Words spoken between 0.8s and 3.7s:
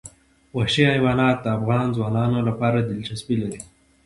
حیوانات د افغان ځوانانو لپاره دلچسپي لري.